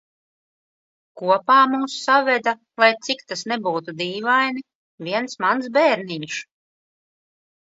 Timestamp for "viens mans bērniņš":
5.11-6.41